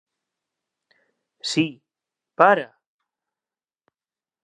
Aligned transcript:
Si. 1.51 1.67
Para! 2.39 2.67